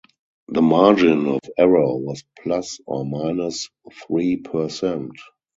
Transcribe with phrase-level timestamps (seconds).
[0.47, 3.69] The margin of error was plus or minus
[4.07, 5.11] three percent.